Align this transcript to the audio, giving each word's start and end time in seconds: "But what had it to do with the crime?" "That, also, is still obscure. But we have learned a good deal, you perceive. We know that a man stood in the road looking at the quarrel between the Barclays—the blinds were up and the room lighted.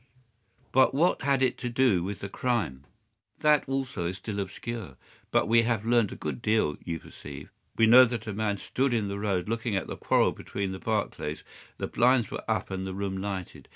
"But 0.71 0.95
what 0.95 1.21
had 1.21 1.43
it 1.43 1.59
to 1.59 1.69
do 1.69 2.03
with 2.03 2.21
the 2.21 2.27
crime?" 2.27 2.85
"That, 3.41 3.65
also, 3.69 4.07
is 4.07 4.17
still 4.17 4.39
obscure. 4.39 4.97
But 5.29 5.47
we 5.47 5.61
have 5.61 5.85
learned 5.85 6.11
a 6.11 6.15
good 6.15 6.41
deal, 6.41 6.75
you 6.83 6.99
perceive. 6.99 7.51
We 7.77 7.85
know 7.85 8.05
that 8.05 8.25
a 8.25 8.33
man 8.33 8.57
stood 8.57 8.95
in 8.95 9.09
the 9.09 9.19
road 9.19 9.47
looking 9.47 9.75
at 9.75 9.85
the 9.85 9.95
quarrel 9.95 10.31
between 10.31 10.71
the 10.71 10.79
Barclays—the 10.79 11.85
blinds 11.85 12.31
were 12.31 12.43
up 12.47 12.71
and 12.71 12.87
the 12.87 12.95
room 12.95 13.17
lighted. 13.21 13.69